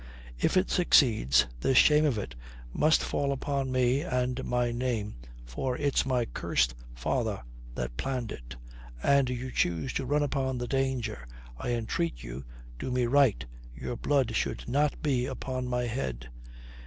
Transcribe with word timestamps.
If 0.39 0.57
it 0.57 0.71
succeeds, 0.71 1.45
the 1.59 1.75
shame 1.75 2.05
of 2.05 2.17
it 2.17 2.33
must 2.73 3.03
fall 3.03 3.31
upon 3.31 3.71
me 3.71 4.01
and 4.01 4.43
my 4.43 4.71
name, 4.71 5.13
for 5.45 5.77
it's 5.77 6.07
my 6.07 6.25
cursed 6.25 6.73
father 6.95 7.43
that 7.75 7.97
planned 7.97 8.31
it. 8.31 8.55
And 9.03 9.29
you 9.29 9.51
choose 9.51 9.93
to 9.93 10.05
run 10.07 10.23
upon 10.23 10.57
the 10.57 10.67
danger. 10.67 11.27
I 11.55 11.73
entreat 11.73 12.23
you, 12.23 12.43
do 12.79 12.89
me 12.89 13.05
right. 13.05 13.45
Your 13.75 13.95
blood 13.95 14.35
should 14.35 14.67
not 14.67 14.99
be 15.03 15.27
upon 15.27 15.67
my 15.67 15.83
head." 15.85 16.29